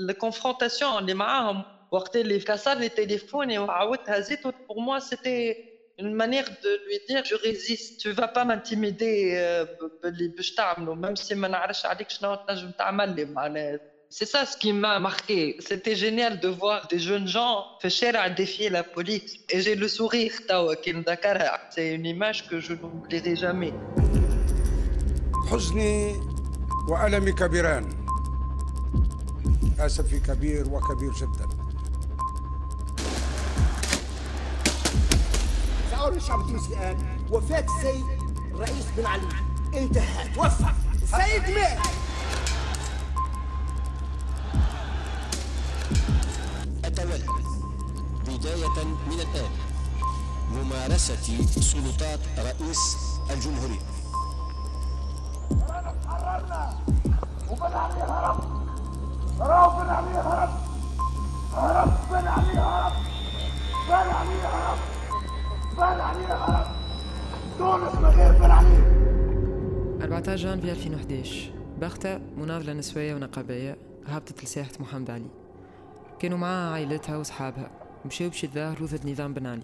[0.00, 6.48] الكونفرونتاسيون اللي معاهم وقت اللي كسر لي تليفوني وعاودتها زيت pour moi c'était une manière
[6.64, 9.18] de lui dire je résiste tu vas pas m'intimider
[10.02, 13.78] باللي باش تعملوا même si ما نعرفش عليك شنو تنجم تعمل لي معناها
[14.18, 15.56] C'est ça ce qui m'a marqué.
[15.68, 19.30] C'était génial de voir des jeunes gens faire à défier la police.
[19.48, 20.32] Et j'ai le sourire,
[21.74, 23.72] C'est une image que je n'oublierai jamais.
[25.50, 26.16] حزني
[26.88, 27.88] وألمي كبيران
[29.79, 31.47] أسفي كبير وكبير جدا.
[35.91, 37.19] سأقول للشعب التونسي الآن.
[37.31, 38.05] وفاة السيد
[38.53, 39.27] الرئيس بن علي.
[39.73, 40.33] انتهى.
[40.35, 40.65] توفى.
[41.03, 41.79] السيد مات.
[46.85, 47.25] أتولى
[48.27, 49.51] بداية من الآن
[50.51, 52.97] ممارسة سلطات رئيس
[53.29, 53.81] الجمهورية.
[57.49, 58.56] وبن علي
[59.39, 60.49] هرب هرب بن علي هرب
[61.53, 62.93] هرب بن علي هرب
[63.87, 64.77] بن علي هرب
[65.77, 66.67] بن علي هرب
[67.57, 68.97] تونس من غير بن علي.
[70.03, 73.77] 14 جانفي 2011 بغتة مناضلة نسوية ونقابية.
[74.07, 75.29] هبطت لساحة محمد علي.
[76.19, 77.71] كانوا معها عائلتها وصحابها
[78.05, 79.63] مشاو باش يتظاهروا ضد نظام بن علي.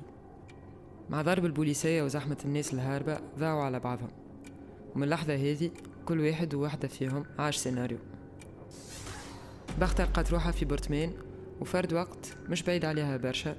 [1.10, 4.10] مع ضرب البوليسية وزحمة الناس الهاربة ضاعوا على بعضهم.
[4.96, 5.72] ومن اللحظة هذه
[6.06, 7.98] كل واحد وواحدة فيهم عاش سيناريو.
[9.82, 11.12] بختة لقات روحها في برطمان
[11.62, 13.56] وفرد وقت مش بعيد عليها برشا.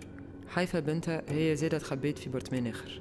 [0.48, 3.00] حيفا بنتها هي زادة تخبيت في برطمان آخر.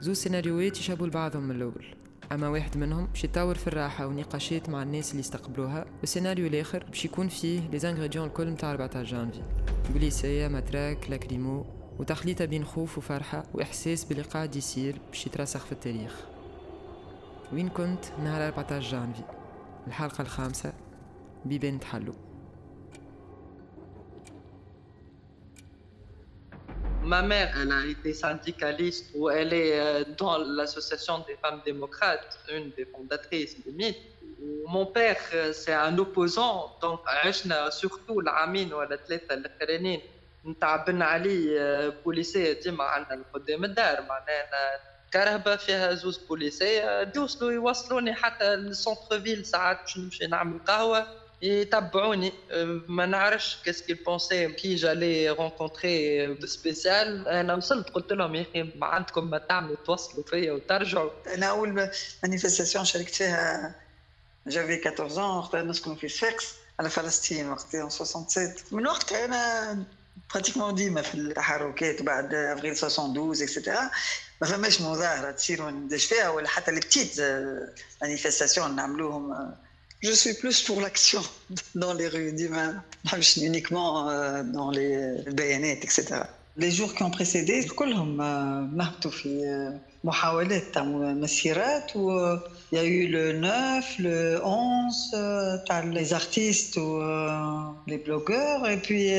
[0.00, 1.84] زوز سيناريوهات يشابهوا لبعضهم من الأول.
[2.32, 7.04] أما واحد منهم باش يتطور في الراحة ونقاشات مع الناس اللي يستقبلوها والسيناريو الآخر باش
[7.04, 9.42] يكون فيه les ingrédients الكل متاع 14 جانفي
[9.92, 11.66] بوليسية matraque lacrymo
[11.98, 16.20] وتخليطة بين خوف وفرحة وإحساس باللي قاعد يصير باش يترسخ في التاريخ.
[17.52, 19.22] وين كنت؟ نهار 14 جانفي
[19.86, 20.72] الحلقة الخامسة.
[21.45, 22.13] بيبان تحلو
[27.01, 32.37] Ma mère, elle a été syndicaliste ou elle est euh, dans l'association des femmes démocrates,
[32.53, 33.97] une des fondatrices de MIT.
[34.67, 40.01] Mon père, euh, c'est un opposant, donc عشنا surtout العامين ولا ثلاثة الأخرانيين
[40.45, 44.79] نتاع بن علي بوليسية ديما عندنا قدام الدار معناها
[45.13, 51.07] كرهبه فيها زوز بوليسيه يوصلوا يوصلوني حتى للسونتر فيل ساعات باش نمشي نعمل قهوه
[51.41, 52.33] يتبعوني
[52.87, 58.63] ما نعرفش كاسكي بونسي كي جالي رونكونتري دو سبيسيال انا وصلت قلت لهم يا اخي
[58.63, 61.89] ما عندكم ما تعملوا توصلوا فيا وترجعوا انا اول
[62.23, 63.75] مانيفستاسيون شاركت فيها
[64.47, 69.83] جافي 14 وقتها نسكن في صفاقس على فلسطين وقتها 67 من وقتها انا
[70.33, 73.89] براتيكمون ديما في التحركات بعد افريل 72 اكسترا
[74.41, 77.21] ما فماش مظاهره تصير وندش فيها ولا حتى البتيت
[78.01, 79.55] مانيفستاسيون نعملوهم
[80.01, 81.21] Je suis plus pour l'action
[81.75, 84.05] dans les rues ديما ما نحبش uniquement
[84.53, 84.93] dans les
[85.27, 86.23] البيانات etc.
[86.57, 88.17] Les jours qui ont précédé كلهم
[88.77, 89.73] نهبطوا في
[90.03, 92.35] محاولات تاع مسيرات و
[92.71, 97.01] il y a eu le 9, le 11 تاع les artistes ou
[97.87, 99.11] les blogueurs et puis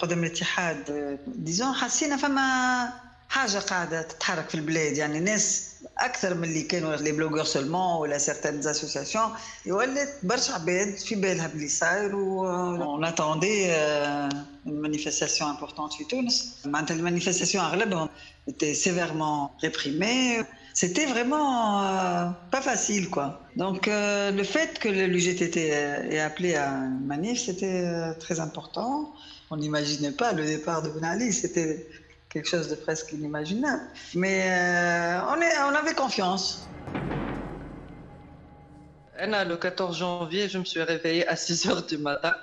[0.00, 6.62] قدام الاتحاد disons حسينا فما حاجه قاعده تتحرك في البلاد يعني الناس اكثر من اللي
[6.62, 9.30] كانوا لي بلوغور سولمون ولا سيغتان اسوسياسيون
[9.66, 12.46] ولات برشا عباد في بالها بلي صاير و
[12.82, 13.66] اون اتوندي
[14.66, 18.08] مانيفستاسيون امبورطونت في تونس معناتها المانيفستاسيون اغلبهم
[18.48, 20.42] étaient sévèrement réprimés.
[20.72, 23.40] C'était vraiment euh, pas facile, quoi.
[23.56, 29.12] Donc, euh, le fait que l'UGTT ait appelé à une manif, c'était euh, très important.
[29.50, 31.32] On n'imaginait pas le départ de Ben Ali.
[31.32, 31.86] C'était
[32.30, 33.82] quelque chose de presque inimaginable.
[34.14, 36.68] Mais euh, on, est, on avait confiance.
[39.18, 42.34] Anna, le 14 janvier, je me suis réveillée à 6 heures du matin.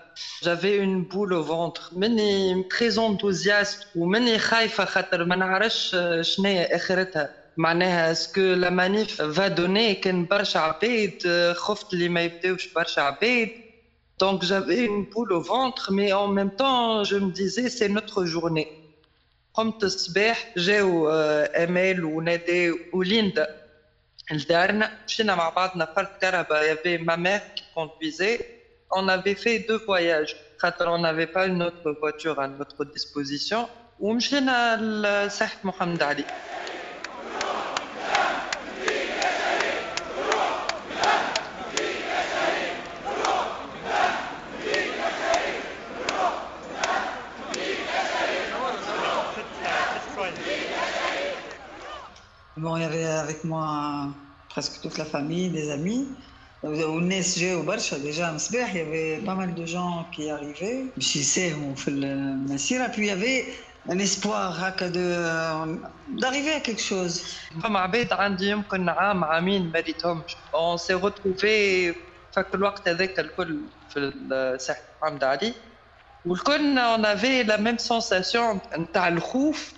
[0.41, 1.91] J'avais une boule au ventre.
[1.96, 7.29] Mani très enthousiaste ou mani khaifa khater ma nعرفش شنو اخرتها.
[7.57, 13.50] معناها اسكو لا مانيف va donner كان برشا عباد خفت اللي ما يبداوش برشا عباد.
[14.19, 18.25] Donc j'avais une boule au ventre, mais en même temps, je me disais, c'est notre
[18.25, 18.76] journée.
[19.54, 23.48] قمت الصباح جاو امال وندى وليندا
[24.31, 28.39] لدارنا مشينا مع بعضنا فرد كهرباء يافي ما مير كي كوندويزي
[28.95, 33.68] on avait fait deux voyages خاطر on n'avait pas une autre voiture à notre disposition
[34.00, 34.77] ومشينا
[35.27, 36.25] لساحة محمد علي
[52.57, 54.13] Bon, il y avait avec moi
[54.50, 56.07] presque toute la famille, des amis.
[56.63, 61.75] والناس جاوا برشا ديجا من صباح يافي با مال دو جون كي اريفي باش يساهموا
[61.75, 63.44] في المسيره بي يافي
[63.92, 65.01] ان اسبوار هكا دو
[66.07, 67.24] داريفي ا كيك شوز
[67.63, 71.95] فما عباد عندي يمكن عام عامين ما ريتهمش اون سي روتروفي
[72.31, 74.12] فك الوقت هذاك الكل في
[74.60, 75.54] ساحه محمد علي
[76.25, 79.74] والكل اون افي لا ميم سونساسيون نتاع الخوف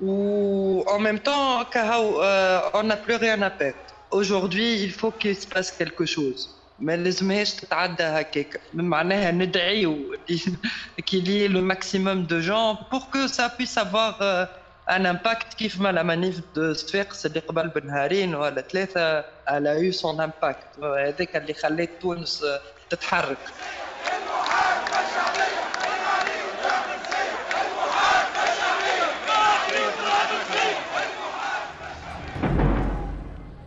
[0.00, 3.78] ou en même temps, euh, on n'a plus rien à perdre.
[4.10, 6.54] Aujourd'hui, il faut qu'il se passe quelque chose.
[6.78, 10.16] ما لازمهاش تتعدى هكاك معناها ندعيو
[11.10, 14.46] qu'il y ait le maximum de gens pour que ça puisse avoir euh,
[14.88, 19.80] un impact كيف ما la manif de صفاقس اللي قبل بنهارين ولا ثلاثة elle a
[19.80, 22.44] eu son impact هذاك اللي خلات تونس
[22.90, 23.38] تتحرك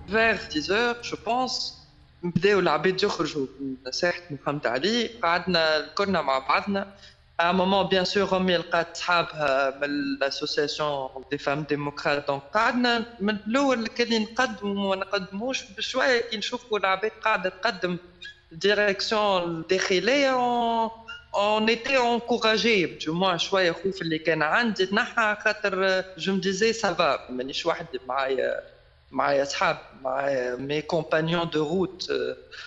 [0.09, 1.73] vers 10 heures je pense
[2.23, 6.95] بداو العباد يخرجوا من ساحة محمد علي قعدنا كنا مع بعضنا.
[7.41, 13.37] Un moment bien sûr ريم لقات صحابها من l'association des femmes démocrates donc قعدنا من
[13.47, 15.63] الأول كان نقدموا وما نقدموش.
[15.63, 17.97] بشوية كي نشوفوا العباد قاعدة تقدم
[18.53, 20.35] direction الداخلية.
[21.35, 24.87] on était encouragés du moins شوية خوف اللي كان عندي.
[24.87, 28.76] تنحى خاطر je me disais ça va مانيش وحدي معايا.
[29.16, 32.10] معايا اصحاب معايا مي كومبانيون دو روت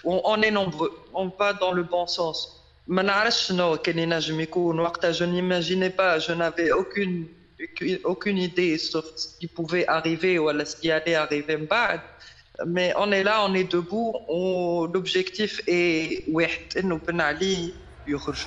[0.05, 2.49] اون اي نومبرو اون با دون لو بون سونس
[2.87, 7.29] ما نعرفش شنو كان ينجم يكون وقتها جو نيماجيني با جو نافي اوكون
[8.05, 12.01] aucune idée sur ce qui pouvait arriver ou ce qui allait arriver من بعد
[12.67, 14.13] mais on est là on est debout
[14.95, 17.73] l'objectif est واحد انه بن علي
[18.07, 18.47] يخرج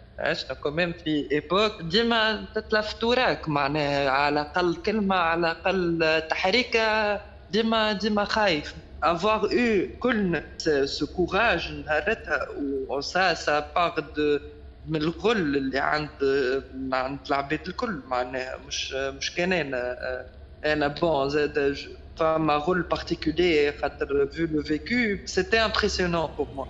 [0.18, 7.20] عشنا كمان في ايبوك ديما تتلفتوا راك معناها على الاقل كلمه على الاقل تحريكه
[7.50, 8.74] ديما ديما خايف
[9.04, 12.48] avoir eu كل ce courage نهارتها
[12.88, 14.40] و ça ça part de
[14.88, 16.08] من الغل اللي عند
[16.92, 19.96] عند العباد الكل معناها مش مش كان انا
[20.64, 21.76] انا بون زاد
[22.16, 26.66] فما غل بارتيكولي خاطر vu le vécu c'était impressionnant pour moi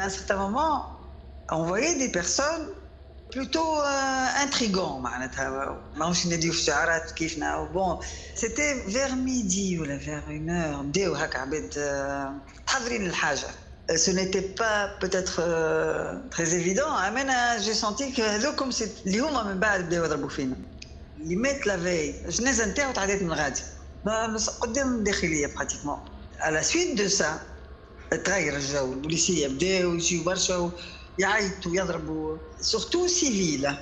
[0.00, 0.86] à un certain moment,
[1.50, 2.68] on voyait des personnes
[3.30, 5.02] plutôt euh, intrigantes.
[7.72, 7.98] Bon,
[8.34, 10.84] c'était vers midi ou vers une heure.
[14.04, 16.90] Ce n'était pas peut-être euh, très évident.
[17.60, 20.56] J'ai senti que comme c'est اليوم من بعد بداوا يضربوا فينا.
[21.20, 23.62] اللي مات لا في الجنازه نتاعو تعديت من غادي.
[24.60, 25.98] قدام الداخليه براتيكمون.
[26.40, 27.40] À la suite de ça,
[28.24, 30.70] تغير الجو البوليسيه بداو يجيو برشا
[31.18, 33.76] يعيطوا يضربوا سورتو سيفيل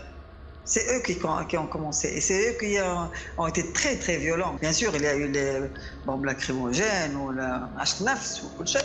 [0.67, 1.19] C'est eux qui,
[1.49, 4.57] qui, ont commencé et c'est eux qui ont, ont, été très très violents.
[4.63, 5.61] Bien sûr, il y a eu les
[6.07, 7.47] bombes lacrymogènes ou le
[7.79, 8.79] H9 ou tout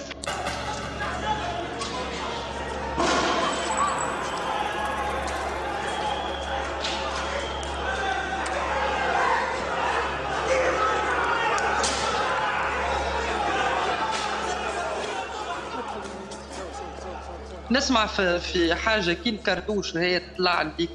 [17.74, 20.88] نسمع في, في حاجة كي الكرتوش هي طلع اللي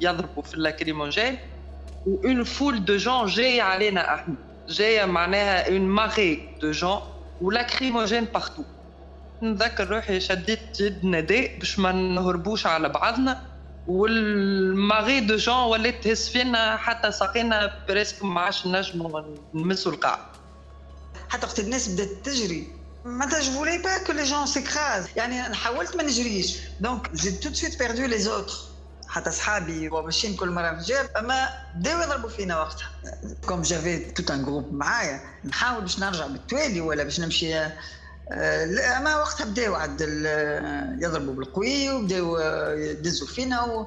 [0.00, 1.38] يضربوا في ال lacrymogène
[2.06, 4.34] une foule de gens جاية علينا أحنا.
[4.68, 7.00] جاية معناها une marée de gens
[7.40, 8.62] و lacrymogène partout
[9.42, 13.42] نذكر روحي شديت يد نداء باش ما نهربوش على بعضنا
[13.86, 19.22] وال marée de gens ولات تهز فينا حتى ساقينا presque ما عادش نجموا
[19.54, 20.18] نمسوا القاع
[21.28, 22.66] حتى وقت الناس بدات تجري
[23.08, 25.16] معناتها je voulais pas que les gens s'écrasent.
[25.16, 26.58] يعني حاولت ما نجريش.
[26.80, 27.06] donc
[27.42, 28.68] tout de suite perdu les autres.
[29.08, 32.90] حتى صحابي وماشيين كل مرة في جاب أما بداو يضربوا فينا وقتها.
[33.46, 37.54] comme j'avais tout un groupe معايا نحاول باش نرجع بالتوالي ولا باش نمشي
[38.96, 40.00] أما وقتها بداو عاد
[41.00, 42.38] يضربوا بالقوي وبداو
[42.76, 43.86] يدزوا فينا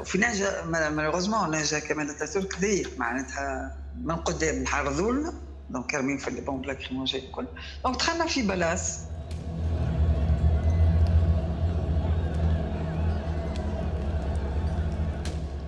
[0.00, 5.32] وفي نهجه malheureusement نهجه كمال أتاتورك ضيق معناتها من قدام نحرضوا لنا
[5.70, 7.46] دونك كارمين في البومب لاكريموجين الكل
[7.84, 9.00] دونك دخلنا في بلاس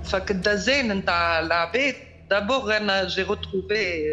[0.05, 1.95] فكدازين نتاع العباد
[2.31, 4.05] دابور أنا جي روتروفي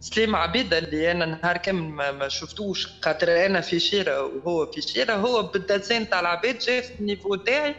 [0.00, 5.14] سليم عبيدة اللي أنا نهار كامل ما, شفتوش خاطر أنا في شيرة وهو في شيرة
[5.14, 7.74] هو بالدازين تاع العباد جاي في النيفو تاعي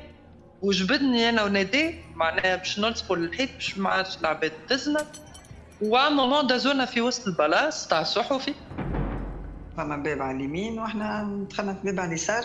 [0.61, 5.05] وجبدني أنا ونادي معناها باش نلصقوا للحيط باش ما عادش العباد تزنا
[5.81, 8.53] و à un moment دازونا في وسط البلاص تاع الصحفي
[9.77, 12.43] فما باب على اليمين وإحنا دخلنا في باب على اليسار.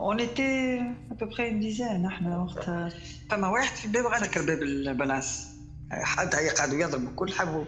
[0.00, 2.92] on était à peu près une dizaine إحنا وقتها
[3.30, 5.46] فما واحد في الباب سكر باب البلاص.
[5.92, 7.64] هي قعدوا يضربوا الكل حبوا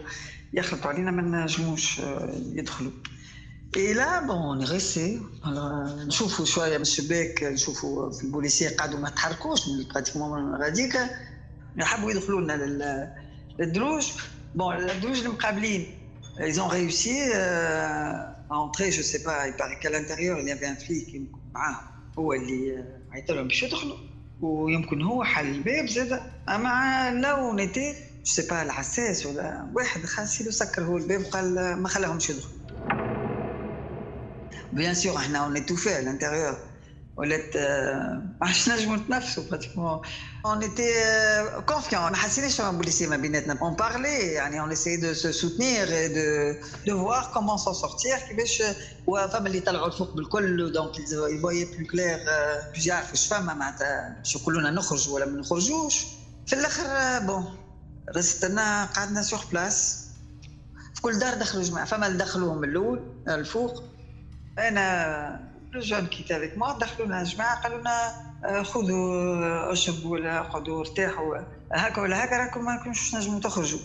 [0.53, 2.91] يخلطوا علينا ما نجموش آه، يدخلوا.
[3.75, 5.21] et là bon نغسي
[6.07, 9.67] نشوفوا شوية من الشباك نشوفوا في البوليسية قعدوا ما تحركوش
[10.15, 10.97] من غاديك.
[11.79, 13.17] حبوا يدخلوا لنا
[13.59, 14.07] للدروج.
[14.54, 15.94] بون الدروج المقابلين
[16.40, 20.52] ils ont réussi euh, à entrer je sais pas il paraît qu'à l'intérieur il y
[20.52, 21.22] avait un flic
[21.54, 21.86] معاهم
[22.18, 23.96] هو اللي عيط لهم باش يدخلوا
[24.40, 30.38] ويمكن هو حل الباب زاد اما لا ونيتي جو سي با العساس ولا واحد خاص
[30.42, 32.58] سكر هو الباب وقال ما خلاهمش يدخلوا
[34.72, 36.56] بيان سور احنا اون اتوفي على الانتيريور
[37.17, 40.01] ولات ما عادش نجموا نتنفسوا pratiquement
[40.45, 40.93] on était
[41.65, 46.59] confiants ما حسيناش بوليسي ما بيناتنا on parlait يعني on essaie de se soutenir de
[46.87, 48.63] de voir comment s'en sortir كيفاش
[49.07, 50.91] وفما اللي طلعوا الفوق بالكل donc
[51.29, 52.19] y voient plus clair
[52.73, 56.05] باش يعرفوا اش فما معناتها باش يقولوا نخرج ولا ما نخرجوش
[56.47, 57.57] في الآخر bon
[58.15, 60.07] رستنا قعدنا sur place
[60.95, 63.83] في كل دار دخلوا جماعة فما اللي دخلوهم الأول الفوق
[64.59, 68.12] أنا لو جون كيت افيك موا دخلونا جماعه قالوا لنا
[68.44, 71.36] آه، خذوا اشربوا ولا قعدوا ارتاحوا
[71.72, 73.80] هكا ولا هكا راكم ما كنتوش نجموا تخرجوا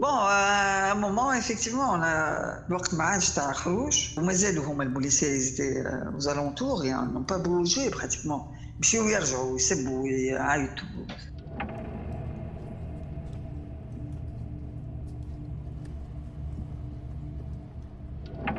[0.00, 5.82] بون ا مومون افيكتيفمون الوقت ما عادش تاع خروج ومازالوا هما البوليسيه زيتي
[6.14, 8.40] اوزالونتور يعني نون با بوجي براتيكمون
[8.80, 11.06] مشيو يرجعوا يسبوا يعيطوا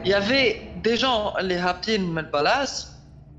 [0.05, 2.88] يافي دي جون اللي هابطين من البلاص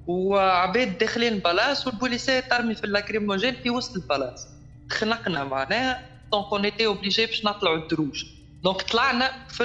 [0.08, 4.48] وعباد داخلين البلاص والبوليسيه ترمي في ال lacrymogène في وسط البلاص
[4.92, 8.26] خنقنا معناها donc on était obligés باش نطلعوا الدروج.
[8.64, 9.64] donc طلعنا في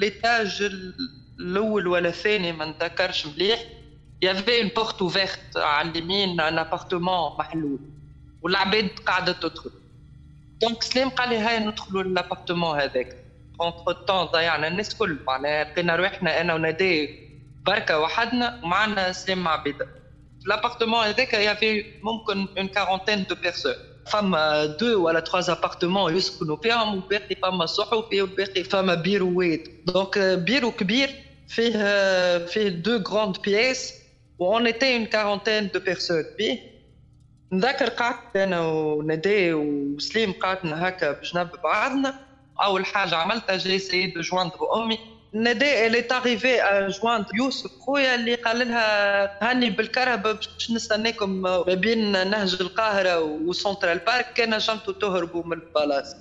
[0.00, 0.62] l'étage
[1.40, 3.64] الأول ولا الثاني ما نتذكرش مليح.
[4.22, 7.78] y avait une porte ouverte على اليمين un appartement محلول.
[8.42, 9.70] والعباد قاعدة تدخل.
[10.60, 13.19] donc سليم قال لي هاي ندخلوا لل appartement هذاك.
[13.60, 17.20] on entre ضيعنا الناس كل معناها لقينا روحنا أنا ونادي
[17.66, 19.84] بركة وحدنا ومعنا سليم عبيده
[20.40, 23.74] في ال appartement هذاك y avait ممكن une quarantaine de personnes
[24.06, 29.60] فما deux ولا trois appartements يسكنوا فيهم وباقي فما صحفي وباقي فما بيروات.
[29.86, 31.10] donc bureau كبير
[31.48, 31.72] فيه
[32.46, 33.94] فيه deux grandes pièces
[34.38, 36.58] و on était une quarantaine de personnes بيه
[37.52, 42.29] نذكر قعدت أنا وندى وسليم قعدنا هكا بجنب بعضنا.
[42.64, 44.98] اول حاجة عملتها j'ai essayé de joindre أمي.
[45.34, 46.56] ندى elle est arrivée
[47.02, 47.70] à joindre يوسف.
[47.86, 54.32] خويا اللي قال لها هاني بالكرهبة باش نستناكم ما بين نهج القاهرة وسنترال بارك.
[54.32, 56.16] كان نجمتوا تهربوا من البلاصة.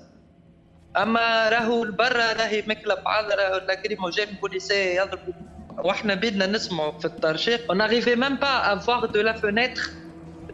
[0.98, 5.34] أما راهو البرا راهي مكله بعض راهو lacrymogène بوليسيه يضربوا
[5.78, 7.72] وإحنا بدنا نسمعوا في الترشيق.
[7.72, 9.90] Même pas à voir de la fenêtre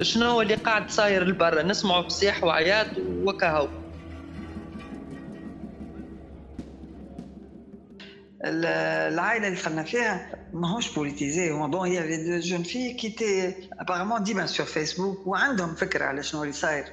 [0.02, 1.64] شنو اللي قاعد صاير لبرا.
[1.64, 3.68] نسمعوا بصياح وعياط وكهو.
[8.45, 14.23] العائله اللي دخلنا فيها ماهوش بوليتيزي هما بون هي دو جون في كي تي ابارامون
[14.23, 16.85] ديما سور فيسبوك وعندهم فكره على شنو اللي صاير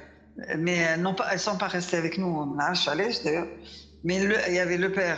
[0.54, 3.46] مي نون با سون با ريستي افيك نو ما نعرفش علاش دايوغ
[4.04, 5.16] مي يافي لو بير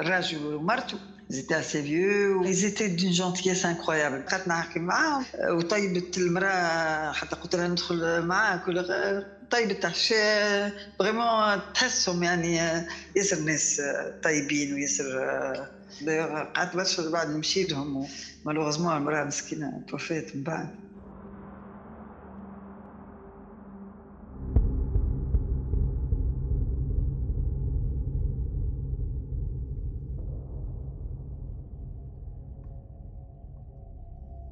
[0.00, 0.98] الراجل ومرته
[1.32, 7.36] Ils étaient assez vieux ils étaient d'une gentillesse incroyable بقيت نحكي معاهم وطيبت المرأة حتى
[7.36, 12.56] قلت لها ندخل معاك ولا طيبة عشاء فريمون تحسهم يعني
[13.16, 13.82] ياسر ناس
[14.22, 15.06] طيبين وياسر
[16.55, 18.07] قعدت برشا بعد نمشي لهم
[18.45, 20.75] مالوغزمون المرأة مسكينة توفات من بعد.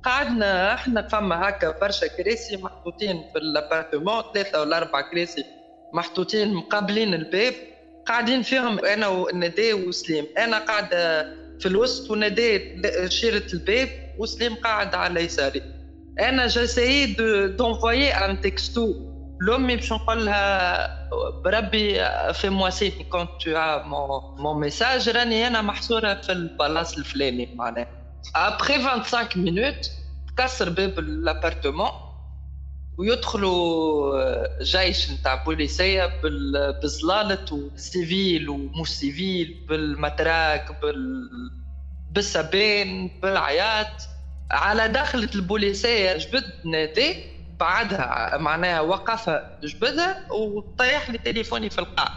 [0.03, 5.45] قعدنا إحنا فما هكا برشا كراسي محطوطين في الأبارتمون ثلاثة ولا أربع كراسي
[5.93, 7.72] محطوطين مقابلين الباب.
[8.07, 10.25] قاعدين فيهم أنا وندى وسليم.
[10.37, 11.23] أنا قاعدة
[11.59, 12.75] في الوسط وندى
[13.09, 15.61] شيرة الباب وسليم قاعد على يساري.
[16.19, 17.05] أنا j'essayais
[17.47, 21.09] d'envoyer un texto لأمي باش نقول لها
[21.43, 21.93] بربي
[22.33, 23.79] fais-moi signe quand t'as
[24.37, 27.87] mon message راني أنا محصورة في البلاص الفلاني معناها.
[28.35, 29.91] après 25 minutes
[30.37, 31.89] تكسر باب ال appartement
[32.97, 36.21] ويدخلوا جيش نتاع بوليسية
[36.83, 41.29] بزلالة و civil ومش civil بال matraque بال
[42.11, 44.03] بالسبين بالعيات.
[44.51, 47.23] على دخلة البوليسية جبد نادي
[47.59, 49.29] بعدها معناها وقف
[49.63, 52.09] جبدها وطيح لي تليفوني في القاع.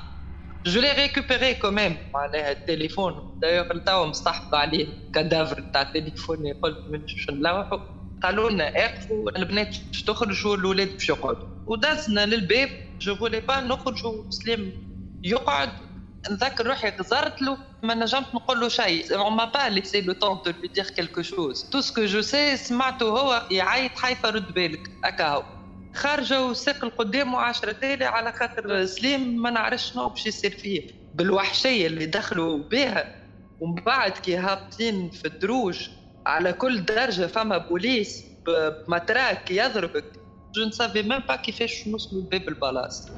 [0.66, 3.38] je l'ai récupéré quand même معناها التليفون.
[3.42, 7.95] دايوغ توا مستحفظ عليه cadavre تاع تليفوني قلت من باش نلوحوا
[8.26, 14.30] قالوا لنا اقفوا البنات باش تخرجوا الاولاد باش يقعدوا ودزنا للباب je voulais pas نخرجوا
[14.30, 14.72] سليم
[15.24, 15.68] يقعد
[16.30, 20.38] نذكر روحي غزرت له ما نجمت نقول له شيء on m'a pas laissé le temps
[20.44, 24.54] de lui dire quelque chose tout ce que je sais سمعته هو يعيط حيفا رد
[24.54, 25.56] بالك هكا
[25.94, 30.90] خارجة وساق القدام وعشرة تالي على خاطر سليم ما نعرفش شنو باش يصير فيه.
[31.14, 33.14] بالوحشية اللي دخلوا بها
[33.60, 35.88] ومن بعد كي هابطين في الدروج
[36.26, 40.04] على كل درجة فما بوليس بمتراك يضربك.
[40.54, 43.12] je ne savais même pas كيفاش نوصلوا لباب البلاصه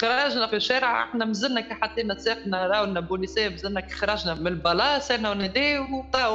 [0.00, 5.14] خرجنا في الشارع إحنا مزلنا كي حطينا ساقنا راونا بوليسية مزلنا كي خرجنا من البلاصه
[5.14, 5.78] أنا وندي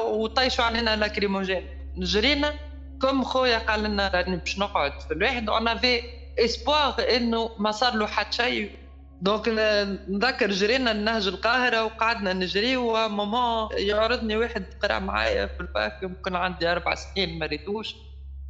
[0.05, 2.53] وطيشوا علينا lacrymogène جرينا
[3.01, 6.01] comme خويا قال لنا راني باش نقعد في الواحد un vif
[6.39, 8.82] espoir إنه ما صار له حتى شيء.
[9.23, 9.47] donc
[10.09, 16.67] نذكر جرينا لنهج القاهرة وقعدنا نجري وماما يعرضني واحد قرا معايا في الباك يمكن عندي
[16.67, 17.95] أربع سنين ما ريتوش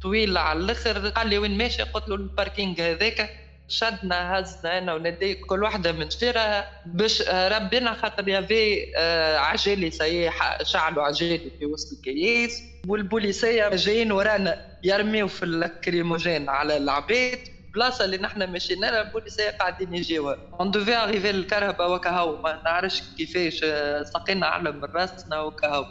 [0.02, 3.30] طويل على الأخر قال لي وين ماشي؟ قلت له ال parking هذاك
[3.68, 10.62] شدنا هزنا أنا وندي كل واحدة من شفيرها باش هربنا خاطر يافي آه، عجالي سياح
[10.62, 17.38] شعلوا عجالي في وسط الكياس والبوليسية جايين ورانا يرميو في ال lacrymogène على العباد
[17.74, 20.36] البلاصه اللي نحن مشينا لها البوليسيه قاعدين يجيوها.
[20.60, 25.86] on devait arriver الكرهبة وكهو ما نعرفش كيفاش آه، سقينا على من راسنا وكهو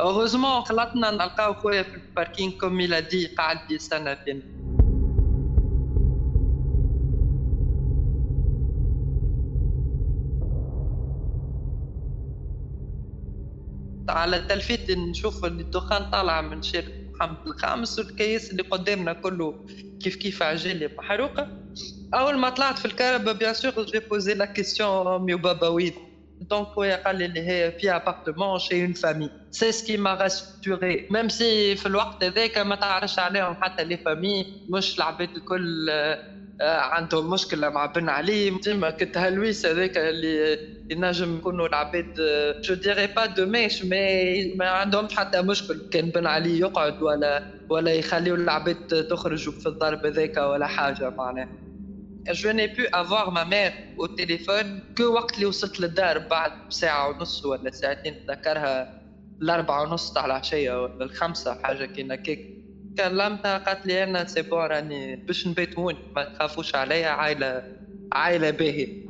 [0.00, 4.42] heureusement خلطنا نلقاو خويا في ال parking comme il m'a dit قاعد يستنى فينا.
[14.08, 16.88] على التلفيت نشوف الدخان طالع من شارع
[17.20, 19.66] محمد الخامس والكياس اللي قدامنا كله
[20.02, 21.48] كيف كيف عجالة محروقة
[22.14, 25.94] أول ما طلعت في الكرهبة bien sûr j'ai posé la question أمي وبابا وين
[26.40, 31.08] donc خويا قال لي هي في appartement chez une famille c'est ce qui m'a rassurée
[31.10, 35.90] même si في الوقت هذاك ما تعرفش عليهم حتى les familles مش العباد الكل
[36.62, 38.50] عندهم مشكلة مع بن علي.
[38.64, 40.58] ديما كنت هالويس هذاك اللي
[40.90, 42.08] ينجم يكونوا العباد
[42.64, 45.82] je dirais pas de mèche mais ما عندهمش حتى مشكل.
[45.90, 48.76] كان بن علي يقعد ولا ولا يخليو العباد
[49.10, 51.46] تخرج في الضرب هذاك ولا حاجة معناها.
[52.32, 57.08] je n'ai pu avoir ma mère au téléphone que وقت اللي وصلت للدار بعد ساعة
[57.08, 58.88] ونص ولا ساعتين نتذكرها
[59.42, 62.40] الأربعة ونص تاع العشية ولا الخمسة حاجة كينا كيك.
[62.98, 67.76] كلمتها قالت لي أنا c'est bon راني باش نبيت هون ما تخافوش عليا عائله
[68.12, 69.06] عائله باهيه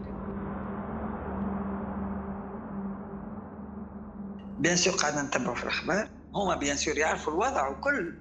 [4.58, 8.14] bien sûr قاعدين نتبعوا في الاخبار هما bien sûr يعرفوا الوضع وكل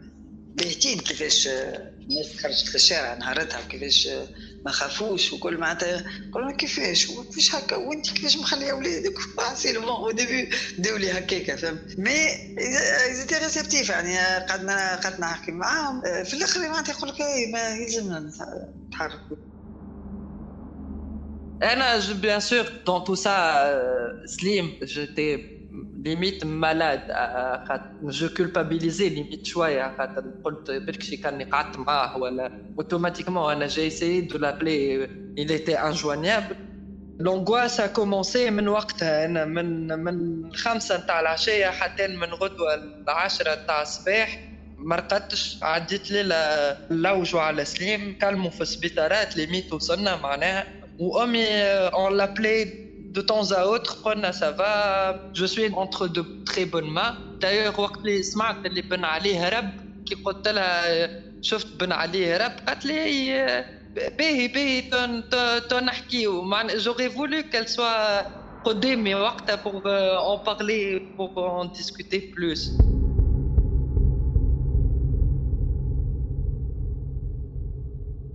[0.56, 4.10] باهتين كيفاش الناس خرجت للشارع نهارتها وكيفاش
[4.66, 9.14] ما خافوش وكل معناتها قلنا كيفاش؟ وكيفاش هكا؟ وانت كيفاش مخلية اولادك
[9.56, 12.12] c'est le bon au début بداو لي هكاكا فهمت؟ mais
[13.06, 17.22] ils étaient réceptifs يعني قعدنا قعدت نحكي معاهم في الأخر معناتها يقول لك
[17.54, 18.32] ما يلزمنا
[18.88, 19.38] نتحركوا
[21.64, 25.55] أنا bien sûr dans tout ça سليم j'étais
[26.06, 27.02] limite malade
[28.04, 33.90] je culpabilisais limite شوية خاطر قلت برك شي كاني قعدت معاه ولا automatiquement أنا j'ai
[33.90, 35.08] essayé de l'appeler
[35.40, 36.56] il était injoignable
[37.20, 43.82] l'angoisse commençait من وقتها أنا من من الخمسة نتاع العشية حتى من غدوة العشرة نتاع
[43.82, 44.40] الصباح
[44.78, 45.58] ما رقدتش.
[45.62, 46.36] عديت ليلة
[46.90, 50.68] لوجوا على سليم كلموا في السبيطارات limite وصلنا معناها
[51.00, 52.85] وأمي اون لابلي
[53.17, 53.99] de temps à autre,
[54.33, 54.75] ça va.
[55.35, 57.17] Je suis entre de très bonnes mains.
[57.41, 59.71] D'ailleurs, وقت اللي سمعت اللي بن علي هرب
[60.07, 61.11] كي قلت لها
[61.43, 63.65] شفت بن علي هرب قالت لي
[64.19, 64.83] باهي باهي
[65.71, 66.45] تو نحكيو
[66.79, 68.27] j'aurais voulu qu'elle soit
[68.65, 69.75] قدامي وقتها pour
[70.33, 72.71] en parler pour en discuter plus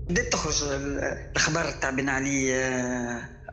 [0.09, 2.53] بدات تخرج الاخبار تاع بن علي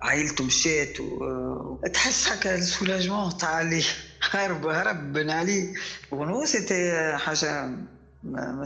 [0.02, 3.84] عائلته مشات وتحس هكا ال soulagement تاع اللي
[4.32, 5.74] هرب هرب بن علي
[6.12, 7.70] و non c'était حاجة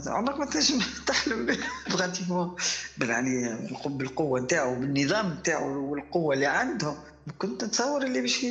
[0.08, 1.58] عمرك ما تنجم تحلم
[1.92, 2.56] pratiquement
[2.98, 6.98] بن علي بالقوه نتاعو بالنظام نتاعو والقوه اللي عندهم
[7.38, 8.44] كنت نتصور اللي باش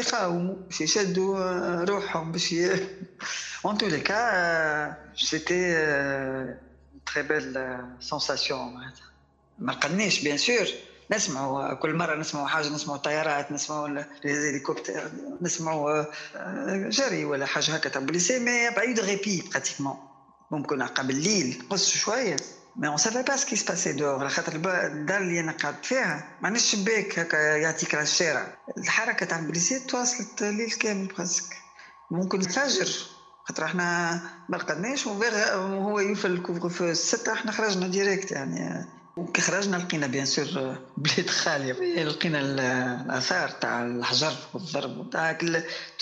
[0.00, 2.86] يقاوموا باش يشدوا روحهم باش ي...
[3.64, 5.74] en tous les cas c'était
[7.06, 7.58] très belle
[8.00, 9.04] sensation معناتها
[9.58, 10.66] ما رقدنيش bien sûr
[11.10, 13.88] نسمعوا كل مرة نسمعوا حاجة نسمعوا طيارات نسمعوا
[14.24, 15.10] الهليكوبتر
[15.42, 16.04] نسمعوا
[16.88, 19.96] جري ولا حاجة هكا تاع بوليسي mais de répit pratiquement
[20.50, 22.36] ممكن قبل الليل قص شوية.
[22.76, 26.28] mais on savait pas ce qui se passait dehors خاطر الدار اللي أنا قاعد فيها
[26.40, 28.56] ما عندناش شباك هكا يعطيك على الشارع.
[28.78, 31.56] الحركة تاع البوليسيات تواصلت الليل كامل presque
[32.10, 32.88] ممكن الفجر.
[33.44, 38.86] خاطر إحنا ما رقدناش وهو يوفى ال couvre-feu الستة إحنا خرجنا direct يعني.
[39.16, 42.04] وكي خرجنا لقينا bien sûr بلاد خالية.
[42.04, 45.38] لقينا الآثار تاع الحجر والضرب تاع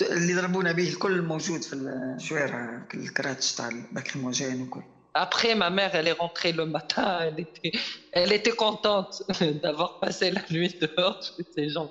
[0.01, 4.81] اللي ضربونا به الكل موجود في الشوارع الكرتوش تاع ال lacrymogène وكل.
[5.14, 7.72] Après, ma mère, elle est rentrée le matin, elle était,
[8.12, 9.22] elle était contente
[9.62, 11.90] d'avoir passé la nuit dehors chez ces gens.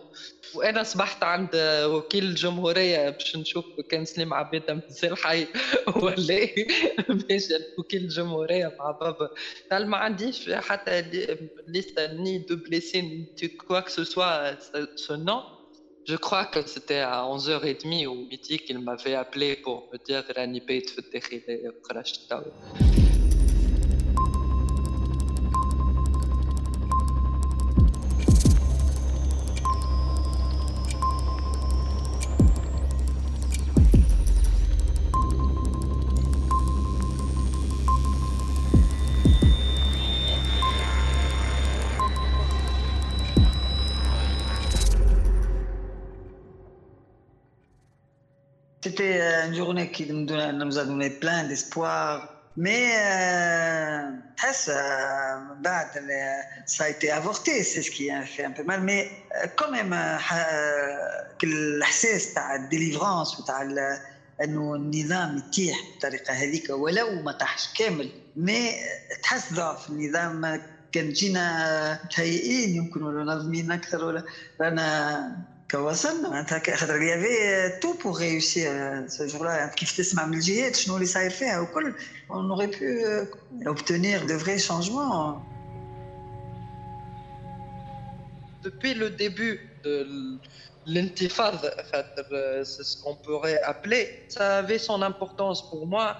[0.55, 1.49] وانا صبحت عند
[1.85, 5.47] وكيل الجمهوريه باش نشوف كان سليم عبيده مازال حي
[5.95, 6.47] ولا
[7.09, 7.43] باش
[7.77, 9.29] وكيل الجمهوريه مع بابا
[9.71, 11.01] قال ما عنديش حتى
[11.67, 15.41] ليست ني دو بليسي ني كوا كو سو سوا ce nom
[16.09, 20.59] Je crois que c'était à 11h30 au midi qu'il m'avait appelé pour me dire راني
[20.59, 21.73] بيت في الداخلية
[48.91, 52.33] C'était une journée qui nous, donnait, nous a donné plein d'espoir.
[52.59, 54.09] Mais euh,
[55.61, 55.87] بعد
[56.65, 58.81] ça a été avorté, c'est ce qui a fait un peu mal.
[58.81, 59.11] Mais
[59.55, 59.93] quand même
[61.43, 63.61] الإحساس تاع الديليفرانس وتاع
[64.43, 68.71] انه النظام يتيح بالطريقه هذيك ولو ما طاحش كامل مي
[69.23, 74.23] تحس ضعف النظام كان جينا متهيئين يمكن ولا ناظمين اكثر ولا
[74.61, 75.37] رانا
[75.71, 81.05] كوصلنا معناتها خاطر يافي تو بور ريوسير سو جور كيف تسمع من الجهات شنو اللي
[81.05, 81.93] صاير فيها وكل
[82.31, 85.43] اون اوري بو اوبتونير دو فري شانجمون
[88.63, 89.95] Depuis le début de
[90.93, 91.71] l'intifada,
[92.71, 94.03] c'est ce qu'on pourrait appeler,
[94.35, 96.15] ça avait son importance pour moi.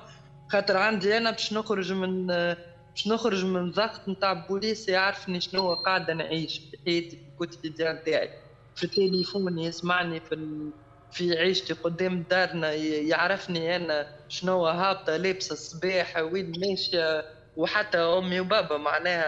[0.50, 6.14] خاطر عندي انا باش نخرج من باش نخرج من ضغط نتاع بوليس يعرفني شنو قاعده
[6.14, 8.30] نعيش في حياتي في الكوتيديان تاعي
[8.77, 10.71] في التليفون يسمعني في.
[11.13, 17.25] في عيشتي قدام دارنا يعرفني أنا شنو هابطة لابسة الصباح وين ماشية
[17.57, 19.27] وحتى أمي وبابا معناها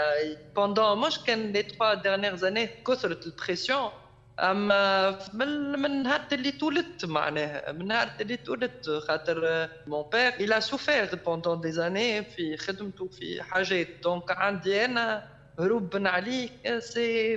[0.56, 3.90] pendant مش كان les trois dernières années كثرت ال pression
[4.40, 5.48] أما من
[5.82, 11.20] من نهار اللي تولدت معناها من نهار اللي تولدت خاطر mon père il a souffert
[11.26, 15.28] pendant des années في خدمته في حاجات donc عندي أنا
[15.58, 17.36] هروب بن علي سي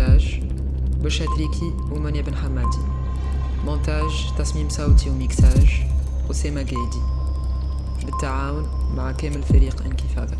[0.00, 0.40] إخراج
[1.00, 2.78] بشرى تريكي ومنيا بن حمادي
[3.64, 5.68] مونتاج تصميم صوتي وميكساج
[6.30, 7.00] أسامة قايدي
[8.04, 10.36] بالتعاون مع كامل فريق انكفاضة